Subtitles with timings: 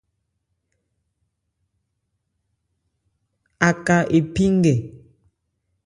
[3.69, 4.73] Aka epí nkɛ.